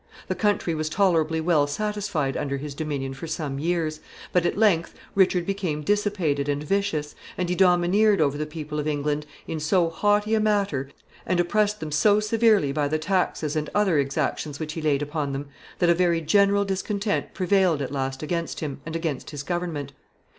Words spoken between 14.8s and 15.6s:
laid upon them,